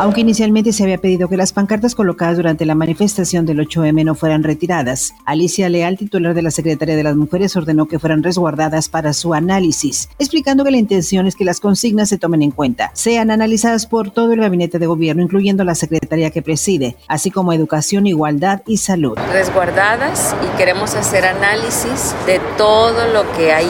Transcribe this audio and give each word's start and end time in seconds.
Aunque 0.00 0.20
inicialmente 0.20 0.72
se 0.72 0.84
había 0.84 0.98
pedido 0.98 1.28
que 1.28 1.36
las 1.36 1.52
pancartas 1.52 1.96
colocadas 1.96 2.36
durante 2.36 2.64
la 2.64 2.76
manifestación 2.76 3.46
del 3.46 3.58
8M 3.58 4.04
no 4.04 4.14
fueran 4.14 4.44
retiradas, 4.44 5.12
Alicia 5.24 5.68
Leal, 5.68 5.98
titular 5.98 6.34
de 6.34 6.42
la 6.42 6.52
Secretaría 6.52 6.94
de 6.94 7.02
las 7.02 7.16
Mujeres, 7.16 7.56
ordenó 7.56 7.88
que 7.88 7.98
fueran 7.98 8.22
resguardadas 8.22 8.88
para 8.88 9.12
su 9.12 9.34
análisis, 9.34 10.08
explicando 10.20 10.62
que 10.62 10.70
la 10.70 10.76
intención 10.76 11.26
es 11.26 11.34
que 11.34 11.44
las 11.44 11.58
consignas 11.58 12.10
se 12.10 12.16
tomen 12.16 12.42
en 12.42 12.52
cuenta, 12.52 12.92
sean 12.94 13.32
analizadas 13.32 13.86
por 13.86 14.12
todo 14.12 14.32
el 14.34 14.40
gabinete 14.40 14.78
de 14.78 14.86
gobierno, 14.86 15.20
incluyendo 15.24 15.64
la 15.64 15.74
Secretaría 15.74 16.30
que 16.30 16.42
preside, 16.42 16.94
así 17.08 17.32
como 17.32 17.52
Educación, 17.52 18.06
Igualdad 18.06 18.62
y 18.68 18.76
Salud. 18.76 19.18
Resguardadas 19.32 20.36
y 20.44 20.56
queremos 20.56 20.94
hacer 20.94 21.24
análisis 21.24 22.14
de 22.24 22.40
todo 22.56 23.12
lo 23.12 23.24
que 23.32 23.52
ahí 23.52 23.66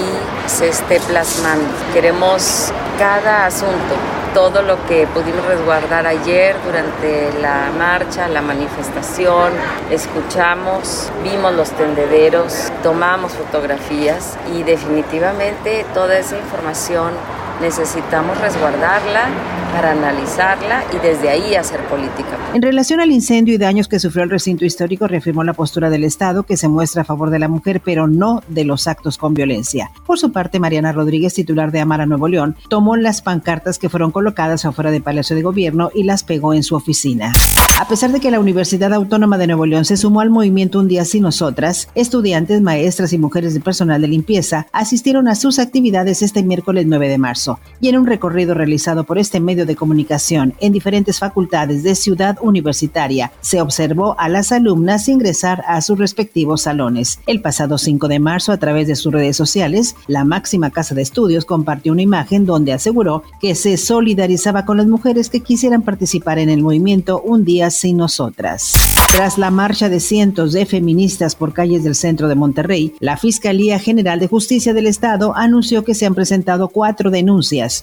se 0.46 0.68
esté 0.68 1.00
plasmando. 1.00 1.64
Queremos 1.94 2.70
cada 2.98 3.46
asunto 3.46 4.17
todo 4.34 4.62
lo 4.62 4.84
que 4.86 5.06
pudimos 5.06 5.44
resguardar 5.46 6.06
ayer 6.06 6.56
durante 6.64 7.32
la 7.40 7.70
marcha, 7.76 8.28
la 8.28 8.42
manifestación, 8.42 9.52
escuchamos, 9.90 11.10
vimos 11.22 11.54
los 11.54 11.70
tendederos, 11.72 12.70
tomamos 12.82 13.32
fotografías 13.32 14.36
y 14.54 14.62
definitivamente 14.62 15.84
toda 15.94 16.18
esa 16.18 16.36
información 16.36 17.12
necesitamos 17.60 18.38
resguardarla 18.40 19.28
para 19.72 19.92
analizarla 19.92 20.84
y 20.94 20.98
desde 20.98 21.28
ahí 21.28 21.54
hacer 21.54 21.80
política. 21.84 22.38
En 22.54 22.62
relación 22.62 23.00
al 23.00 23.12
incendio 23.12 23.54
y 23.54 23.58
daños 23.58 23.86
que 23.86 23.98
sufrió 23.98 24.24
el 24.24 24.30
recinto 24.30 24.64
histórico, 24.64 25.06
reafirmó 25.06 25.44
la 25.44 25.52
postura 25.52 25.90
del 25.90 26.04
Estado 26.04 26.42
que 26.42 26.56
se 26.56 26.68
muestra 26.68 27.02
a 27.02 27.04
favor 27.04 27.30
de 27.30 27.38
la 27.38 27.48
mujer, 27.48 27.82
pero 27.84 28.06
no 28.06 28.42
de 28.48 28.64
los 28.64 28.86
actos 28.86 29.18
con 29.18 29.34
violencia. 29.34 29.90
Por 30.06 30.18
su 30.18 30.32
parte, 30.32 30.58
Mariana 30.58 30.92
Rodríguez, 30.92 31.34
titular 31.34 31.70
de 31.70 31.80
Amara 31.80 32.06
Nuevo 32.06 32.28
León, 32.28 32.56
tomó 32.68 32.96
las 32.96 33.20
pancartas 33.20 33.78
que 33.78 33.88
fueron 33.88 34.10
colocadas 34.10 34.64
afuera 34.64 34.90
del 34.90 35.02
Palacio 35.02 35.36
de 35.36 35.42
Gobierno 35.42 35.90
y 35.94 36.04
las 36.04 36.24
pegó 36.24 36.54
en 36.54 36.62
su 36.62 36.74
oficina. 36.74 37.32
A 37.78 37.86
pesar 37.86 38.10
de 38.10 38.20
que 38.20 38.30
la 38.30 38.40
Universidad 38.40 38.92
Autónoma 38.92 39.38
de 39.38 39.46
Nuevo 39.46 39.66
León 39.66 39.84
se 39.84 39.96
sumó 39.96 40.20
al 40.20 40.30
movimiento 40.30 40.80
Un 40.80 40.88
Día 40.88 41.04
Sin 41.04 41.22
Nosotras, 41.22 41.88
estudiantes, 41.94 42.60
maestras 42.62 43.12
y 43.12 43.18
mujeres 43.18 43.54
de 43.54 43.60
personal 43.60 44.00
de 44.00 44.08
limpieza 44.08 44.66
asistieron 44.72 45.28
a 45.28 45.34
sus 45.34 45.58
actividades 45.58 46.22
este 46.22 46.42
miércoles 46.42 46.86
9 46.86 47.08
de 47.08 47.18
marzo 47.18 47.47
y 47.80 47.88
en 47.88 47.98
un 47.98 48.06
recorrido 48.06 48.54
realizado 48.54 49.04
por 49.04 49.18
este 49.18 49.40
medio 49.40 49.66
de 49.66 49.76
comunicación 49.76 50.54
en 50.60 50.72
diferentes 50.72 51.18
facultades 51.18 51.82
de 51.82 51.94
Ciudad 51.94 52.36
Universitaria, 52.40 53.32
se 53.40 53.60
observó 53.60 54.14
a 54.18 54.28
las 54.28 54.52
alumnas 54.52 55.08
ingresar 55.08 55.62
a 55.66 55.80
sus 55.80 55.98
respectivos 55.98 56.62
salones. 56.62 57.20
El 57.26 57.40
pasado 57.40 57.78
5 57.78 58.08
de 58.08 58.18
marzo, 58.18 58.52
a 58.52 58.58
través 58.58 58.88
de 58.88 58.96
sus 58.96 59.12
redes 59.12 59.36
sociales, 59.36 59.96
la 60.06 60.24
máxima 60.24 60.70
casa 60.70 60.94
de 60.94 61.02
estudios 61.02 61.44
compartió 61.44 61.92
una 61.92 62.02
imagen 62.02 62.44
donde 62.44 62.72
aseguró 62.72 63.22
que 63.40 63.54
se 63.54 63.76
solidarizaba 63.76 64.64
con 64.64 64.76
las 64.76 64.86
mujeres 64.86 65.30
que 65.30 65.40
quisieran 65.40 65.82
participar 65.82 66.38
en 66.38 66.50
el 66.50 66.62
movimiento 66.62 67.20
Un 67.20 67.44
Día 67.44 67.70
sin 67.70 67.96
nosotras. 67.96 68.72
Tras 69.14 69.38
la 69.38 69.50
marcha 69.50 69.88
de 69.88 70.00
cientos 70.00 70.52
de 70.52 70.66
feministas 70.66 71.34
por 71.34 71.52
calles 71.52 71.84
del 71.84 71.94
centro 71.94 72.28
de 72.28 72.34
Monterrey, 72.34 72.94
la 73.00 73.16
Fiscalía 73.16 73.78
General 73.78 74.20
de 74.20 74.28
Justicia 74.28 74.74
del 74.74 74.86
Estado 74.86 75.34
anunció 75.34 75.84
que 75.84 75.94
se 75.94 76.06
han 76.06 76.14
presentado 76.14 76.68
cuatro 76.68 77.10
denuncias 77.10 77.37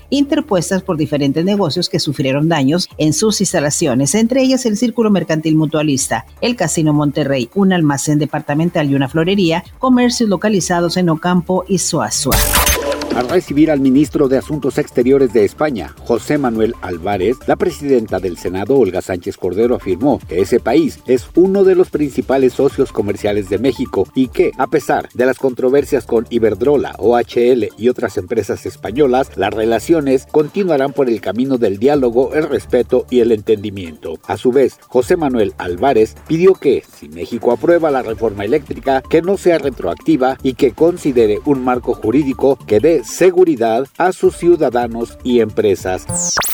interpuestas 0.10 0.82
por 0.82 0.98
diferentes 0.98 1.44
negocios 1.46 1.90
que 1.90 2.00
sufrieron 2.00 2.50
daños 2.50 2.90
en 2.98 3.14
sus 3.14 3.42
instalaciones, 3.42 4.16
entre 4.16 4.42
ellas 4.42 4.66
el 4.66 4.78
Círculo 4.78 5.12
Mercantil 5.12 5.56
Mutualista, 5.56 6.26
el 6.42 6.56
Casino 6.56 6.94
Monterrey, 6.94 7.50
un 7.56 7.74
almacén 7.74 8.20
departamental 8.20 8.90
y 8.90 8.96
una 8.96 9.10
florería, 9.10 9.64
comercios 9.80 10.30
localizados 10.30 10.98
en 10.98 11.10
Ocampo 11.10 11.66
y 11.68 11.78
Suazua. 11.78 12.36
Al 13.16 13.30
recibir 13.30 13.72
al 13.72 13.80
ministro 13.80 14.28
de 14.28 14.38
Asuntos 14.38 14.78
Exteriores 14.78 15.32
de 15.32 15.46
España, 15.46 15.96
José 16.00 16.38
Manuel 16.38 16.76
Álvarez, 16.82 17.38
la 17.48 17.56
presidenta 17.56 18.20
del 18.20 18.38
Senado, 18.38 18.78
Olga 18.78 19.02
Sánchez 19.02 19.38
Cordero, 19.38 19.76
afirmó 19.76 20.20
que 20.28 20.42
ese 20.42 20.60
país 20.60 21.00
es 21.08 21.30
uno 21.34 21.64
de 21.64 21.76
los 21.76 21.90
principales 21.90 22.52
socios 22.52 22.92
comerciales 22.92 23.48
de 23.48 23.58
México 23.58 24.06
y 24.16 24.28
que, 24.28 24.52
a 24.58 24.68
pesar 24.68 25.08
de 25.14 25.26
las 25.26 25.38
controversias 25.38 26.06
con 26.06 26.28
Iberdrola, 26.30 26.96
OHL 26.98 27.70
y 27.78 27.88
otras 27.88 28.18
empresas 28.18 28.66
españolas, 28.66 29.32
las 29.38 29.54
relaciones 29.54 30.28
continuarán 30.30 30.92
por 30.92 31.08
el 31.08 31.22
camino 31.22 31.58
del 31.58 31.80
diálogo, 31.80 32.34
el 32.34 32.50
respeto 32.50 33.06
y 33.10 33.22
el 33.22 33.32
entendimiento. 33.32 34.20
A 34.28 34.36
su 34.36 34.52
vez, 34.52 34.78
José 34.90 35.16
Manuel 35.16 35.54
Álvarez 35.58 36.18
pidió 36.28 36.56
que, 36.56 36.84
si 36.94 37.08
México 37.08 37.54
aprueba 37.54 37.92
la 37.92 38.02
reforma 38.02 38.44
eléctrica, 38.44 39.02
que 39.10 39.22
no 39.22 39.38
sea 39.38 39.58
retroactiva 39.58 40.38
y 40.44 40.56
que 40.56 40.74
considere 40.74 41.40
un 41.46 41.64
marco 41.64 41.94
jurídico 41.94 42.60
que 42.68 42.82
dé 42.82 43.05
seguridad 43.06 43.88
a 43.98 44.12
sus 44.12 44.36
ciudadanos 44.36 45.18
y 45.24 45.40
empresas. 45.40 46.06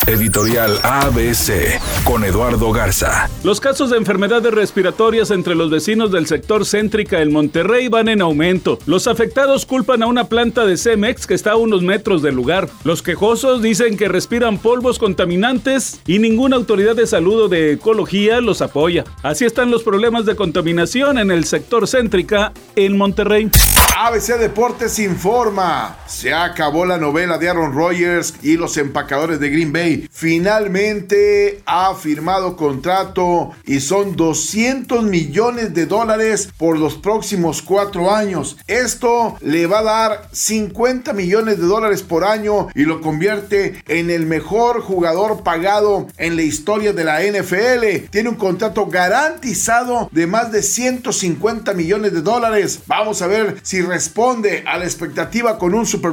Editorial 0.07 0.79
ABC 0.83 1.79
con 2.03 2.23
Eduardo 2.23 2.71
Garza. 2.71 3.29
Los 3.43 3.59
casos 3.59 3.91
de 3.91 3.97
enfermedades 3.97 4.51
respiratorias 4.51 5.31
entre 5.31 5.55
los 5.55 5.69
vecinos 5.69 6.11
del 6.11 6.27
sector 6.27 6.65
céntrica 6.65 7.21
en 7.21 7.31
Monterrey 7.31 7.87
van 7.87 8.09
en 8.09 8.21
aumento. 8.21 8.79
Los 8.87 9.07
afectados 9.07 9.65
culpan 9.65 10.01
a 10.01 10.07
una 10.07 10.25
planta 10.25 10.65
de 10.65 10.77
Cemex 10.77 11.27
que 11.27 11.35
está 11.35 11.51
a 11.51 11.55
unos 11.55 11.83
metros 11.83 12.21
del 12.21 12.35
lugar. 12.35 12.67
Los 12.83 13.03
quejosos 13.03 13.61
dicen 13.61 13.95
que 13.95 14.07
respiran 14.07 14.57
polvos 14.57 14.97
contaminantes 14.97 16.01
y 16.07 16.19
ninguna 16.19 16.55
autoridad 16.55 16.95
de 16.95 17.07
salud 17.07 17.43
o 17.43 17.47
de 17.47 17.73
ecología 17.73 18.41
los 18.41 18.61
apoya. 18.61 19.03
Así 19.21 19.45
están 19.45 19.71
los 19.71 19.83
problemas 19.83 20.25
de 20.25 20.35
contaminación 20.35 21.19
en 21.19 21.31
el 21.31 21.45
sector 21.45 21.87
céntrica 21.87 22.53
en 22.75 22.97
Monterrey. 22.97 23.51
ABC 23.97 24.39
Deportes 24.39 24.97
informa. 24.97 25.97
Se 26.07 26.33
acabó 26.43 26.85
la 26.85 26.97
novela 26.97 27.37
de 27.37 27.49
Aaron 27.49 27.73
Rodgers 27.73 28.33
y 28.41 28.57
los 28.57 28.77
empacadores 28.77 29.39
de 29.39 29.49
Green 29.49 29.71
Bay. 29.71 30.07
Finalmente 30.11 31.61
ha 31.65 31.93
firmado 31.95 32.55
contrato 32.55 33.51
y 33.65 33.79
son 33.79 34.15
200 34.15 35.03
millones 35.03 35.73
de 35.73 35.85
dólares 35.85 36.49
por 36.57 36.77
los 36.77 36.95
próximos 36.95 37.61
cuatro 37.61 38.13
años. 38.13 38.57
Esto 38.67 39.37
le 39.41 39.67
va 39.67 39.79
a 39.79 39.83
dar 39.83 40.29
50 40.31 41.13
millones 41.13 41.59
de 41.59 41.67
dólares 41.67 42.01
por 42.03 42.23
año 42.23 42.69
y 42.75 42.83
lo 42.83 43.01
convierte 43.01 43.83
en 43.87 44.09
el 44.09 44.25
mejor 44.25 44.81
jugador 44.81 45.43
pagado 45.43 46.07
en 46.17 46.35
la 46.35 46.41
historia 46.41 46.93
de 46.93 47.03
la 47.03 47.21
NFL. 47.21 48.09
Tiene 48.09 48.29
un 48.29 48.35
contrato 48.35 48.87
garantizado 48.87 50.09
de 50.11 50.27
más 50.27 50.51
de 50.51 50.63
150 50.63 51.73
millones 51.73 52.13
de 52.13 52.21
dólares. 52.21 52.81
Vamos 52.87 53.21
a 53.21 53.27
ver 53.27 53.57
si 53.61 53.81
responde 53.81 54.63
a 54.65 54.77
la 54.77 54.85
expectativa 54.85 55.57
con 55.57 55.73
un 55.73 55.85
Super 55.85 56.11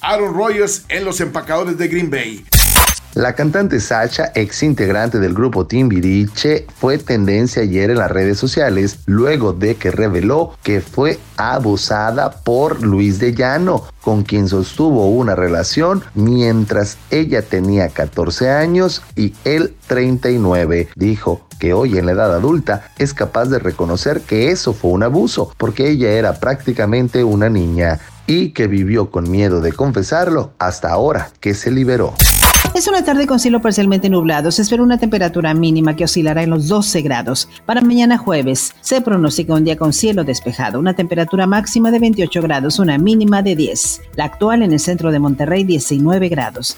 Aaron 0.00 0.34
Rodgers 0.34 0.84
en 0.88 1.04
los 1.04 1.20
empacadores 1.20 1.78
de 1.78 1.86
Green 1.86 2.10
Bay. 2.10 2.44
La 3.14 3.34
cantante 3.34 3.78
Sacha, 3.80 4.32
ex 4.34 4.62
integrante 4.64 5.18
del 5.18 5.34
grupo 5.34 5.66
Timbiriche, 5.66 6.66
fue 6.76 6.98
tendencia 6.98 7.62
ayer 7.62 7.90
en 7.90 7.98
las 7.98 8.10
redes 8.10 8.38
sociales 8.38 8.98
luego 9.06 9.52
de 9.52 9.76
que 9.76 9.90
reveló 9.90 10.54
que 10.62 10.80
fue 10.80 11.18
abusada 11.36 12.30
por 12.30 12.82
Luis 12.82 13.18
de 13.18 13.34
Llano, 13.34 13.84
con 14.00 14.22
quien 14.24 14.48
sostuvo 14.48 15.08
una 15.10 15.36
relación 15.36 16.02
mientras 16.14 16.98
ella 17.10 17.42
tenía 17.42 17.88
14 17.88 18.50
años 18.50 19.02
y 19.14 19.34
él 19.44 19.74
39. 19.86 20.88
Dijo 20.96 21.46
que 21.60 21.74
hoy 21.74 21.98
en 21.98 22.06
la 22.06 22.12
edad 22.12 22.34
adulta 22.34 22.90
es 22.98 23.12
capaz 23.12 23.46
de 23.46 23.58
reconocer 23.58 24.22
que 24.22 24.50
eso 24.50 24.72
fue 24.72 24.90
un 24.92 25.02
abuso, 25.02 25.52
porque 25.58 25.88
ella 25.88 26.10
era 26.10 26.40
prácticamente 26.40 27.22
una 27.22 27.48
niña 27.48 28.00
y 28.30 28.50
que 28.50 28.68
vivió 28.68 29.10
con 29.10 29.28
miedo 29.28 29.60
de 29.60 29.72
confesarlo 29.72 30.52
hasta 30.60 30.92
ahora 30.92 31.32
que 31.40 31.52
se 31.52 31.72
liberó. 31.72 32.14
Es 32.74 32.86
una 32.86 33.04
tarde 33.04 33.26
con 33.26 33.40
cielo 33.40 33.60
parcialmente 33.60 34.08
nublado. 34.08 34.52
Se 34.52 34.62
espera 34.62 34.84
una 34.84 34.98
temperatura 34.98 35.52
mínima 35.52 35.96
que 35.96 36.04
oscilará 36.04 36.44
en 36.44 36.50
los 36.50 36.68
12 36.68 37.02
grados. 37.02 37.48
Para 37.66 37.80
mañana 37.80 38.18
jueves 38.18 38.72
se 38.82 39.00
pronostica 39.00 39.54
un 39.54 39.64
día 39.64 39.76
con 39.76 39.92
cielo 39.92 40.22
despejado, 40.22 40.78
una 40.78 40.94
temperatura 40.94 41.48
máxima 41.48 41.90
de 41.90 41.98
28 41.98 42.40
grados, 42.40 42.78
una 42.78 42.98
mínima 42.98 43.42
de 43.42 43.56
10. 43.56 44.02
La 44.14 44.26
actual 44.26 44.62
en 44.62 44.70
el 44.70 44.78
centro 44.78 45.10
de 45.10 45.18
Monterrey 45.18 45.64
19 45.64 46.28
grados. 46.28 46.76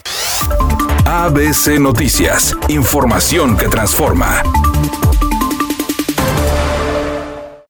ABC 1.05 1.79
Noticias, 1.79 2.57
información 2.67 3.55
que 3.57 3.67
transforma. 3.67 4.41